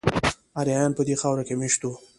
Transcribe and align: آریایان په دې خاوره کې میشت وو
آریایان 0.59 0.91
په 0.97 1.01
دې 1.07 1.15
خاوره 1.21 1.43
کې 1.47 1.55
میشت 1.61 1.81
وو 1.83 1.93